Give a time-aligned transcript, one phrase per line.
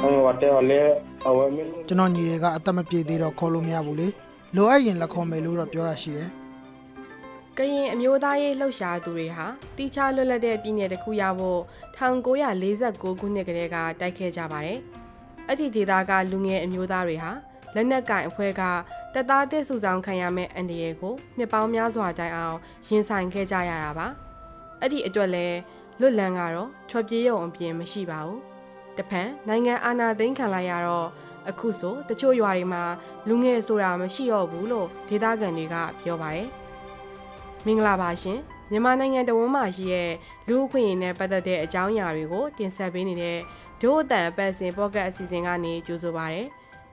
[0.00, 0.82] ဟိုအတဲလေ
[1.28, 4.08] အဝဲမင်းကျွန်တော်ညီတွေကအသက်မပြေသေးတော့ခေါ်လို့မရဘူးလေ
[4.56, 6.28] လိုအပ်ရင်လက်ခေါ်မယ်လို့တော့ပြောတာရှိတယ်
[7.58, 11.60] ကရင်အမျိုးသားရေးလှုပ်ရှားသူတွေဟာတီချာလွတ်လပ်တဲ့ပြည်နယ်တစ်ခုရဖို့
[11.98, 14.78] 1946ခုနှစ်ကတည်းကတိုက်ခဲ့ကြပါတယ်။
[15.48, 17.30] အဲ့ဒီဒေသကလူငယ်အမျိုးသားတွေဟာ
[17.74, 18.62] လက်နက်ကင်အဖွဲ့က
[19.14, 24.08] တပ်သားသစ်စုဆောင်ခံရမယ့်အန္တရာယ်ကိုနှစ်ပေါင်းများစွာတိုင်အောင်ရင်ဆိုင်ခဲ့ကြရတာပါ။
[24.80, 25.46] အဲ့ဒီအတွက်လဲ
[26.00, 28.40] လွတ်လန်းကတော့ချော်ပြေးရုံအပြင်မရှိပါဘူး။
[28.98, 31.08] တဖန်နိုင်ငံအာဏာသိမ်းခံလိုက်ရတော့
[31.48, 32.82] အခုဆိုတချို့ရွာတွေမှာ
[33.28, 36.48] လူငယ်ဆိုတာမရှိတော့ဘူးလို့ဒေသခံတွေကပြောပါတယ်။
[37.66, 38.38] မင်္ဂလာပါရှင်
[38.70, 40.10] မြန်မာနိုင်ငံတဝန်းမှာရှိတဲ့
[40.48, 43.38] လူ့အခွင့်အရေးနဲ့ပတ်သက်တဲ့အကြောင်းအရာတွေကိုတင်ဆက်ပေးနေတဲ့
[43.82, 46.44] ဒို့အတန်အပတ်စဉ်ပေါ့ကတ်အစီအစဉ်ကနေကြိုဆိုပါရစေ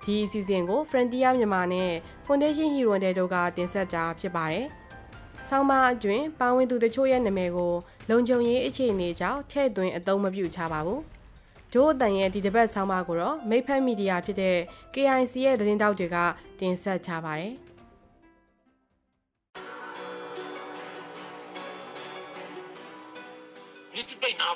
[0.03, 1.91] ဒီအစီအစဉ်ကို Frontier မြန်မာနဲ့
[2.25, 4.65] Foundation Hero တဲ့တို့ကတင်ဆက်ကြဖြစ်ပါတယ်
[5.47, 7.73] ဆောင်းပါအတွင်းပါဝင်သူတချို့ရဲ့နာမည်ကို
[8.09, 11.01] လုံခြုံရေးအခြေအနေကြောင့်ထည့်သွင်းအသုံးမပြုချပါဘူး
[11.73, 14.57] ဒို့အတန်ရဲ့ဒီတစ်ပတ်ဆောင်းပါကိုတော့မိဖက်မီဒီယာဖြစ်တဲ့
[14.93, 16.17] KIC ရဲ့သတင်းတောက်တွေက
[16.59, 17.53] တင်ဆက်ချပါတယ်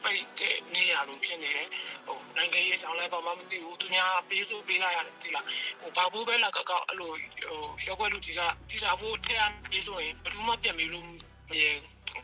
[0.06, 1.68] ပိတ်နာပိတ်တဲ့နေရလို့ဖြစ်နေတယ်
[2.08, 5.46] ဟိုနိုင်ငံရေးဆောင်လဲဘာမှမသိဘူးသူများပေးဆိုပေးလိုက်ရတယ်ဒီလား
[5.82, 11.06] ဟိုဘာဘူးပဲလာကောက်ကောက်အဲ့လိုဟိုရှောက်ွက်လူကြီးကစီစာဖို့ထဲရပေးဆိုရင်ဘယ်သူမှပြန်ပြီးလို့
[11.50, 11.66] မရ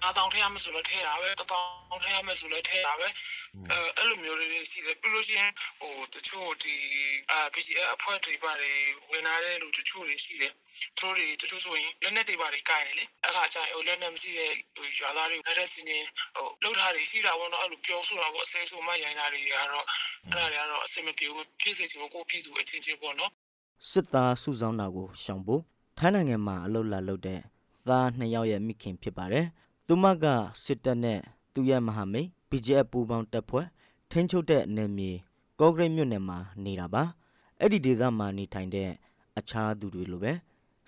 [0.02, 3.08] အားတောင်းထဲရမယ်ဆိုတော့ထဲရပဲတောင်းထဲရမယ်ဆိုလည်းထဲရပဲ
[3.72, 6.76] အဲအဲ့လိုမျိုးလေးရှိတယ်ပြီးလို့ရှိရင်ဟိုတချို့ဒီ
[7.32, 8.78] အာ PGF အဖွဲ့တွေပါတယ်
[9.12, 10.52] ဝင်လာတဲ့လူတချို့တွေရှိတယ်
[10.98, 15.98] သူတို့တွေတချို့ဆိုရင်လက်နဲ့တွေပါတယ်ကိုင်တယ်လေအဲ့ခါကျရင်ဟိုလက်နဲ့မရှိတဲ့ဟိုရွာသားတွေလက်တဲ့စင်းနေ
[16.36, 19.86] ဟိုလှုပ်ထားတွေရှိတာပေါ့နော်အဲ့လိုပြောဆိုတာပေါ့အစဲဆိုမှရိုင်းတာတွေကတော့
[20.34, 23.32] အဲ့ဒါတွေကတော့အစင်မပြေဘူးဖြစ်စေချင်ကိုပြည်သူအချင်းချင်းပေါ့နော်
[23.92, 25.62] စစ်သားစုဆောင်းတာကိုရှောင်ဖို့
[25.98, 27.40] ထိုင်းနိုင်ငံမှာအလုပ်လာလုပ်တဲ့
[27.88, 29.46] သားနှစ်ယောက်ရဲ့မိခင်ဖြစ်ပါတယ်။
[29.88, 30.26] သူမက
[30.66, 31.20] စစ်တပ်နဲ့
[31.54, 33.68] သူ့ရဲ့မဟာမိတ် BGF ပူးပေါင်းတပ်ဖွဲ့
[34.12, 35.12] ထိန်းချုပ်တဲ့နယ်မြေ
[35.60, 37.04] ကော့ဂရိတ်မြို့နယ်မှာနေတာပါ။
[37.60, 38.90] အဲ့ဒီဒေသမှာနေထိုင်တဲ့
[39.38, 40.34] အခြားသူတွေလိုပဲ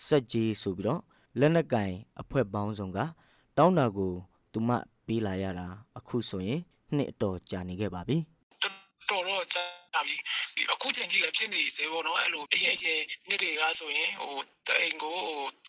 [0.07, 1.01] စက်ကြီးဆိုပြီးတော့
[1.39, 1.91] လက်နက်ကင်
[2.21, 2.99] အဖွဲ့ပေါင်းစုံက
[3.57, 4.13] တောင်းတာကို
[4.51, 4.69] သူမ
[5.05, 6.61] ပေးလာရတာအခုဆိုရင်
[6.95, 8.17] နှစ်အတော်ကြာနေခဲ့ပါပြီ။
[9.09, 10.15] တော်တော့ ကြာပြီ
[10.55, 14.35] ဒီအခုချိန်ကြီးလည်းဖြစ်နေစေပေါ့နော်အဲ့လိုအရင်အရင်နေ့တွေကဆိုရင်ဟို
[14.67, 15.17] တအိမ်ကို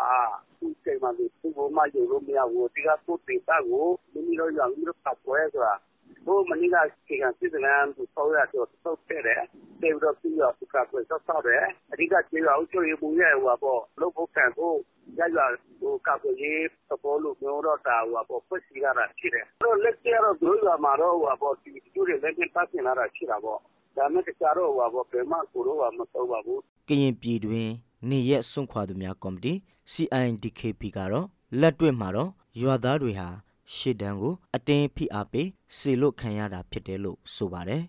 [0.59, 5.76] သူချိန်မှသူဘုမယူလို့မရဘူးဒီကကိုတေတာကိုမိမိတို့ရောမိမိတို့ပတ်ပွဲဆိုတာ
[6.25, 6.77] ဘိုးမင်းက
[7.07, 9.43] ခေကစစ်တလန်သူဆောရတော့စောက်တဲ့တယ်
[9.81, 14.77] တေဘတော့ပြီးတော့သူကပွဲစောက်ဆောက်တယ် အဓိက ကျေရအောင်ကျွေးမှုရဲ့ဟိုပေါ့လို့ဖို့ကံဖို့
[15.19, 15.39] ရရ
[15.79, 23.59] ဟိုကပ်ရေးသဘောလို့မျိုးတော့တာဟိုပေါ့ဖွစီရတာဖြစ်တယ်အဲ့တော့လက်ကျတော့ သူတို့ကမှာတော့ဟိုပေါ့ဒီကျူတွေလည်းပတ်ပြင်လာတာ ရှိတာပေါ့
[23.97, 27.69] ဒါမဲ့ တခြားတော့ဟိုပေါ့ဘယ်မှကိုတော့မတော့ပါဘူး ကရင်ပြည်တွင်
[28.09, 29.53] နေရက်စွန့်ခွာသူများကော်မတီ
[29.93, 31.27] CINDKP ကတော့
[31.61, 32.31] လက်တွေ့မှာတော့
[32.61, 33.29] ရွာသားတွေဟာ
[33.73, 35.47] ရှေ့တန်းကို အတင်းဖိအားပေး
[35.78, 37.84] စေလို့ခံရတာဖြစ်တယ်လို့ဆိုပါတယ်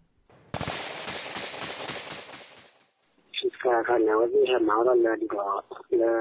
[3.37, 5.49] စစ်ကခဏဝတိဟမောရလာဒီကော
[6.01, 6.13] လေ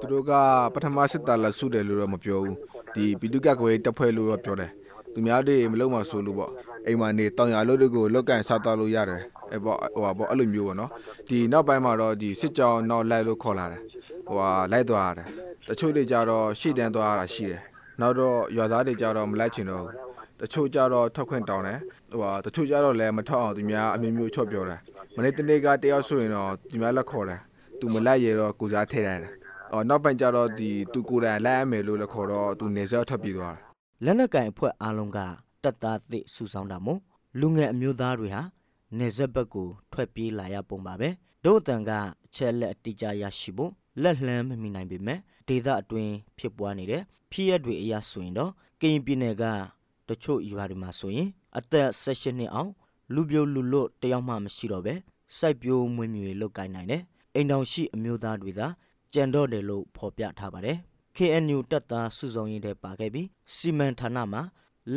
[0.00, 0.32] သူတို့က
[0.74, 2.56] ပထမစစ်သားလက်စုတယ်လို့တော့ မပြောဘူး
[2.94, 4.70] ဒီပြည်သူ့ကကွယ်တပ်ဖွဲ့လို့တော့ ပြောတယ်
[5.14, 6.52] သူများတွေ မလုံးမဆိုလို့ပေါ့
[6.86, 10.90] အိမ်မှာနေ တောင်ရအလုပ်တွေကိုလောက်ကင်စားတော့လို့ရတယ်အဲ့ပေါ့ဟိုပါပေါ့အဲ့လိုမျိုးပေါ့နော်
[11.28, 13.82] ဒီနောက်ပိုင်းမှာတော့ဒီစစ်ကြောင်းနောက်လိုက်လို့ ခေါ်လာတယ်
[14.26, 15.26] ဟိုဟာလိုက်သွားရတယ်
[15.68, 17.60] တချို့တွေကြတော့ ရှေ့တန်းသွားရတာရှိတယ်
[18.00, 19.94] နောက်တော့ရွာသားတွေကြတော့မလိုက်ချင်တော့ဘူး
[20.40, 21.78] တချို့ကြတော့ထွက်ခွင့်တောင်းတယ်
[22.10, 24.80] ဟိုဟာတချို့ကြတော့လည်းမထွက်အောင်သူများအမျိုးမျိုးချော့ပြောတယ်
[25.16, 27.40] မနေ့တနေ့ကတယောက်ဆိုရင်တော့သူများလက်ခေါ်တယ်
[27.80, 29.32] သူမလိုက်ရတော့ကိုစားထည့်ရတယ်
[29.72, 33.62] အော်နောက်ပိုင်းကျတော့ဒီသူကိုယ်တိုင်လိုက်ရမယ်လို့လည်းခေါ်တော့သူနေဆက်ထွက်ပြေးသွားတယ်
[34.04, 35.18] လက်နက်ကင်အဖွဲ့အားလုံးက
[35.62, 37.00] တပ်သားသစ်စုဆောင်းတာမို့
[37.40, 38.42] လူငယ်အမျိုးသားတွေဟာ
[38.98, 41.08] နေဆက်ဘက်ကိုထွက်ပြေးလာရပုံပါပဲ
[41.44, 41.90] တို့အတန်က
[42.26, 45.18] အချက်လက်အတိအကျရရှိဖို့ လက်လှမ်းမမီနိုင်ပေမဲ့
[45.48, 47.02] ဒေသအတွင်းဖြစ်ပွားနေတဲ့
[47.32, 49.44] ဖြစ်ရက်တွေအရဆိုရင်တော့ကရင်ပြည်နယ်က
[50.08, 52.70] တချို့ရွာတွေမှာဆိုရင် အသက်16နှစ်အောင်
[53.14, 54.94] လူပြိုလူလွတ်တယောက်မှမရှိတော့ပဲ
[55.38, 57.02] စိုက်ပျိုးမွေးမြူရေးလုပ်ကိုင်နိုင်တယ်
[57.34, 58.66] အိမ်တောင်ရှိအမျိုးသားတွေသာ
[59.14, 60.78] ကြံတော့တယ်လို့ဖော်ပြထားပါတယ်
[61.16, 64.42] KNU တပ်သားစုဆောင်ရေးတဲ့ပါခဲ့ပြီးစီမံဌာနမှာ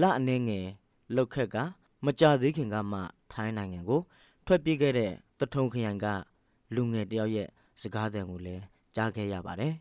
[0.01, 0.67] လအနေငယ်
[1.15, 1.57] လောက်ခက်က
[2.05, 2.99] မကြသေးခင်ကမှ
[3.31, 4.01] ထိုင်းနိုင်ငံကို
[4.45, 6.05] ထွက်ပြေးခဲ့တဲ့တထုံခရိုင်က
[6.75, 7.49] လူငယ်တယောက်ရဲ့
[7.81, 8.63] စကားသံကိုလည်း
[8.95, 9.73] ကြားခဲ့ရပါတယ်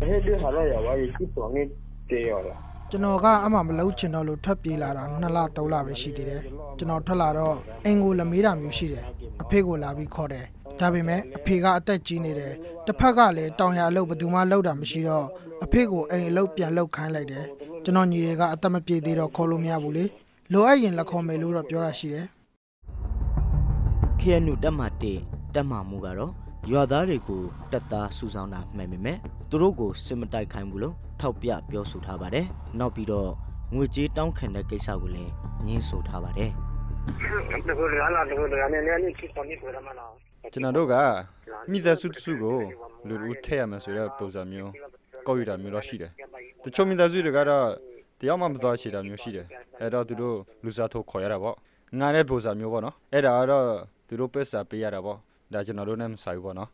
[0.00, 1.62] ဟဲ့ဒီဟာလာရပါရီစစ်ပေါ်နေ
[2.10, 2.54] တေရတာ
[2.90, 6.42] ကျွန်တော်ကအမှမလုံးချင်တော့လို့ထွက်ပြေးလာတာ2လ3လပဲရှိသေးတယ်
[6.78, 9.04] ကျွန်တော်ထွက်လာတော့အင်ကိုလမေးတာမျိုးရှိတယ်
[9.42, 10.46] အဖေကိုလာပြီးခေါ်တယ်
[10.80, 12.52] ဒါပေမဲ့အဖေကအသက်ကြီးနေတယ်
[12.86, 15.26] တစ်ဖက်ကလည်းတောင်ရအလုပ်ဘယ်သူမှလုပ်တာမရှိတော့
[15.64, 17.46] အဖေကိုအိမ်အလုပ်ပြန်လုပ်ခိုင်းလိုက်တယ်
[17.84, 20.04] ကျွန်တော်ညီတွေကအသက်မပြေသေးတော့ခေါ်လို့မရဘူးလေ
[20.52, 22.26] လိုအပ်ရင်လက်ခေါ်မယ်လို့တော့ပြောတာရှိတယ်
[24.20, 25.12] KNU တပ်မတေ
[25.54, 26.32] တပ်မမှုကတော့
[26.66, 29.18] ရွာသားတွေကိုတပ်သားစုဆောင်းတာမှန်ပေမဲ့
[29.50, 32.46] သူတို့ကိုစစ်မတိုက်ခိုင်းဘူးလို့ထောက်ပြပြောဆိုထားပါတယ်
[32.78, 33.30] နောက်ပြီးတော့
[33.74, 35.32] ငွေကြေးတောင်းခံတဲ့ကိစ္စကိုလည်း
[35.66, 36.50] ညှင်းဆိုထားပါတယ်
[37.68, 40.12] တကူလာလာတကူလာနေနေနေစစ်ပေါ်နေပေါ်ရမလား
[40.52, 40.94] ကျွန်တော်တို့က
[41.70, 42.56] မိသားစုတစ်စုကို
[43.08, 44.72] လူလူထည့်ရမယ်ဆိုတဲ့ပုံစံမျိုး
[45.26, 46.10] ကောက်ယူတာမျိုးတော့ရှိတယ်။
[46.64, 47.66] တချို့မိသားစုတွေကတော့
[48.20, 49.46] တယောက်မှမသွားချေတာမျိုးရှိတယ်။
[49.80, 51.56] အဲ့တော့သူတို့လူစားထုတ်ခေါ်ရတာပေါ့။
[52.00, 53.66] ငါတဲ့ပုံစံမျိုးပေါ့နော်။အဲ့ဒါကတော့
[54.08, 55.18] သူတို့ပက်စာပေးရတာပေါ့။
[55.52, 56.70] ဒါကျွန်တော်တို့နဲ့မဆိုင်ဘူးပေါ့နော်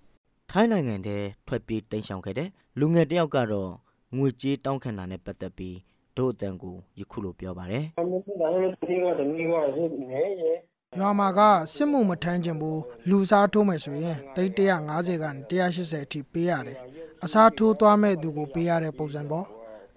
[0.50, 1.16] ထိုင်းနိုင်ငံထဲ
[1.46, 2.48] ထွက်ပြေးတိမ်းရှောင်ခဲ့တဲ့
[2.78, 3.70] လူငယ်တစ်ယောက်ကတော့
[4.16, 5.76] ငွေကြေးတောင်းခံတာနဲ့ပတ်သက်ပြီး
[6.16, 10.52] ဒုအတန်ကိုယခုလိုပြောပါတယ်အမေကလည်းဒီကတမီးကစစ်နေရေ
[10.98, 11.40] ရွာမှာက
[11.74, 14.52] စစ်မှုမထမ်းခြင်းဘူးလူစားထိုးမယ်ဆိုရင်တိတ်
[14.90, 16.78] 150ကနေ180အထိပေးရတယ်
[17.24, 19.46] အစားထိုးသွားမဲ့သူကိုပေးရတဲ့ပုံစံပေါ့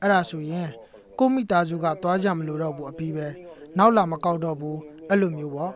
[0.02, 0.70] အဲ့ဒါဆိုရင်
[1.20, 3.28] ကိုမိသားစုကသွားကြမလို့တော့ဘူးအပြီးပဲ
[3.78, 5.74] နောက်လာမကောက်တော့ဘူးအဲ့လိုမျိုးပေါ့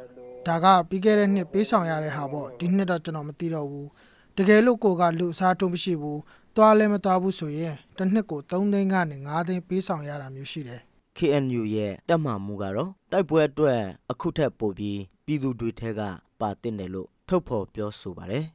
[0.47, 3.89] ဒါကပြီးခဲ့တဲ့နှစ်ပေးဆောင်ရတဲ့ဟာပေါ့ဒီနှစ်တော့ကျွန်တော်မသိတော့ဘူး
[4.37, 6.21] တကယ်လို့ကိုကလူအစားထိုးမရှိဘူး
[6.55, 10.81] သွားလဲမသွားဘူးဆိုရင်တစ်နှစ်ကို3သိန်းကနေ5သိန်းပေးဆောင်ရတာမျိုးရှိတယ်
[11.17, 16.01] KNU ရဲ့တပ်မမှုကတော့တိုက်ပွဲအတွက်အခုထက်ပိုပြီးပြည်သူတွေထဲက
[16.39, 18.45] ပါတင်တယ်လို့ထုတ်ဖော်ပြောဆိုပါတယ်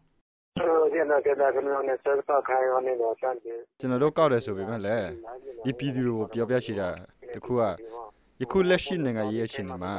[0.93, 5.09] ဒီနာကဒါကနနဲ့စက်ပါခိုင်ရနေတော့တန်တယ်။ကျွန်တော်တို့ကောက်တယ်ဆိုပေမဲ့လည်း
[5.65, 6.89] ဒီပြည်သူတွေကိုပြောပြရှိတာ
[7.35, 7.63] တခုက
[8.41, 9.95] ယခုလက်ရှိနိုင်ငံရေးအချိန်မှာ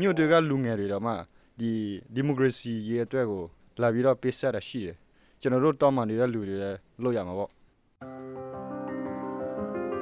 [0.00, 1.12] မြို့တွေကလူငယ်တွေတော့မှ
[1.60, 1.70] ဒီ
[2.14, 3.44] ဒီမိုကရေစီရေးအတွက်ကို
[3.80, 4.96] လာပြီးတော့ပေးဆက်တာရှိတယ်။
[5.40, 7.50] ကျွန်တော်တို့တောင်းပန်နေတဲ့လူတွေလည်းလုပ်ရမှာပေါ့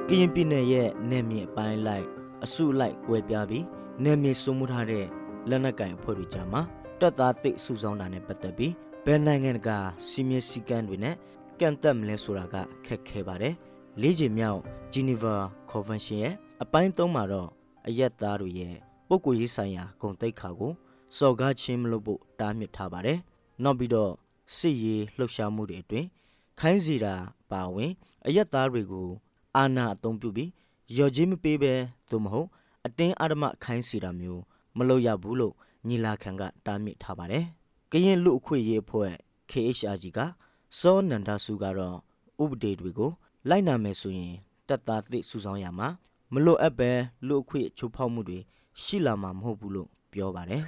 [0.07, 2.05] ကရင်ပြည်နယ်ရဲ့နယ်မြေအပိုင်းလိုက်
[2.43, 3.65] အစုလိုက်ကွဲပြားပြီး
[4.03, 5.05] နယ်မြေစုမှုထားတဲ့
[5.49, 6.61] လက်နက်ကင်အဖွဲ့တွေကြားမှာ
[6.99, 8.73] တပ်သားတိတ်စုဆောင်းတာနဲ့ပတ်သက်ပြီး
[9.05, 9.69] ဘယ်နိုင်ငံက
[10.09, 11.15] စီမင်းစည်းကမ်းတွေနဲ့
[11.59, 12.55] ကန့်သက်မလဲဆိုတာက
[12.85, 13.53] ခက်ခဲပါတယ်။
[14.01, 14.59] လေးချိန်မြောက်
[14.93, 15.35] Geneva
[15.71, 17.49] Convention ရဲ့အပိုင်း၃မှာတော့
[17.87, 20.73] အယက်သားတွေရဲ့ ပုဂ္ဂိုလ်ရေးဆိုင်ရာဂုဏ်သိက္ခာကို
[21.17, 23.19] စော်ကားခြင်းမလုပ်ဖို့တားမြစ်ထားပါတယ်။
[23.63, 24.11] နောက်ပြီးတော့
[24.57, 26.07] စစ်ရေးလှုပ်ရှားမှုတွေအတွင်း
[26.59, 27.15] ခိုင်းစီတာ
[27.51, 27.91] ပါဝင်
[28.25, 29.09] အယက်သားတွေကို
[29.55, 30.49] အာဏာအသုံးပြုပြီး
[30.97, 31.73] ရော်ကြီးမပေးဘဲ
[32.09, 32.47] သို့မဟုတ်
[32.85, 34.41] အတင်းအဓမ္မခိုင်းစီတာမျိုး
[34.77, 35.53] မလုပ်ရဘူးလို့
[35.87, 37.45] ညီလာခံကတားမြစ်ထားပါတယ်။
[37.91, 39.11] ကရင်လူအခွင့်ရေးအဖွဲ့
[39.51, 40.19] KHRG က
[40.79, 41.97] စောနန္ဒစုကတော့
[42.43, 43.11] ဥပဒေတွေကို
[43.49, 44.35] လိုက်နာမယ်ဆိုရင်
[44.67, 45.87] တပ်သားသစ်စုဆောင်းရမှာ
[46.33, 46.91] မလို့အပ်ပဲ
[47.27, 48.39] လူအခွင့်ချိုးဖောက်မှုတွေ
[48.83, 50.63] ရှိလာမှာမဟုတ်ဘူးလို့ပြောပါတယ်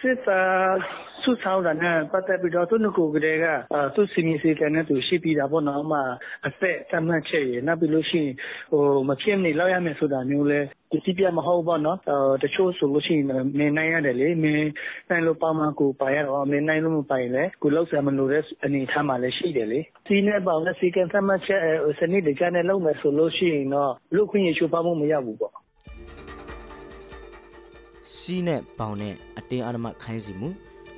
[0.00, 0.76] စစ်သား
[1.22, 5.98] စုဆောင်းတာနဲ့ပတ်သက်ပြီးတော့သူတို့ကိုယ်ကလေးကအာသူစီမီစီကန်နဲ့သူရှိပြီးတာပေါ့နော်မှ
[6.46, 8.34] အသက်တမ်းမှတ်ချက်ရနောက်ပြီးလို့ရှိရင်
[8.72, 13.26] ဟိုမဖြစ်နေလောက်ရမယ်ဆိုတာမျိုးလဲဒီတိပြမဟုတ်ပေါ့နော်အော်တချို့ဆိုလို့ရှိရင်
[13.58, 14.70] မင်းနိုင်ရတယ်လေမင်း
[15.08, 25.54] နိုင်လို့ပါမကိုပါရတော့မင်းနိုင်လို့မပိုင်လဲကိုလောက်ဆံမလို့တဲ့အနေထားမှလည်းရှိတယ်လေစီးနဲ့ပေါင်းနဲ့စီကန်တမ်းမှတ်ချက်ဟိုစနစ်တကျနဲ့လုံးမယ်ဆိုလို့ရှိရင်တော့လူခွင့်ရချိုးဖောက်မှုမရဘူးပေါ့
[28.22, 30.48] စီးနဲ့ပေါင်နဲ့အတင်းအဓမ္မခိုင်းစီမှု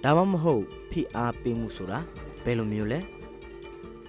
[0.05, 1.99] ဒါမှမဟုတ်ဖိအားပေးမှုဆိုတာ
[2.45, 2.99] ဘယ်လိုမျိုးလဲ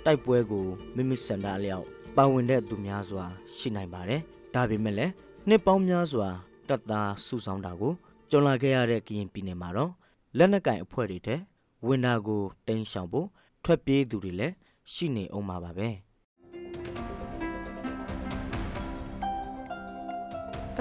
[0.05, 3.25] တိုက်ပွဲကိုမိမိစန္ဒအလျောက်ပါဝင်တဲ့သူများစွာ
[3.57, 4.22] ရှိနိုင်ပါတယ်
[4.53, 5.13] ဒါပေမဲ့လည်း
[5.48, 6.27] နှစ်ပေါင်းများစွာ
[6.69, 7.93] တပ်သားစုဆောင်းတာကို
[8.31, 9.91] ကြုံလာခဲ့ရတဲ့ကရင်ပြည်နယ်မှာတော့
[10.38, 11.39] လက်နက်ကင်အဖွဲ့တွေတဲ့
[11.88, 13.27] ဝင်တာကိုတိမ်းရှောင်ဖို့
[13.63, 14.53] ထွက်ပြေးသူတွေလည်း
[14.93, 15.89] ရှိနေအောင်ပါပဲ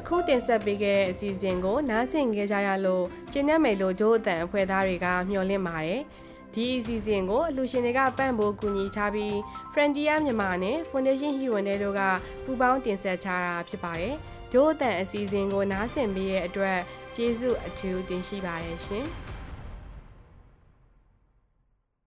[0.06, 6.02] အခုတင်ဆက်ပေးခဲ့တဲ့အစီအစဉ်ကို နားဆင်ကြကြရလို့ကျင်းနေမယ်လို့ဒို့အတန်အဖွဲ့သားတွေကမျှော်လင့်ပါတယ်
[6.54, 9.34] ဒီအစီအစဉ်ကိုအလူရှင်တွေကပန့်ဖို့ကူညီထားပြီး
[9.72, 12.00] Frontier မြန်မာနဲ့ Foundation Hero နဲ့တို့က
[12.44, 14.14] ပူးပေါင်းတင်ဆက်ထားတာဖြစ်ပါတယ်
[14.52, 16.78] ဒို့အတန်အစီအစဉ်ကိုနားဆင်ပေးတဲ့အတွက်
[17.14, 19.06] ကျေးဇူးအထူးတင်ရှိပါတယ်ရှင်။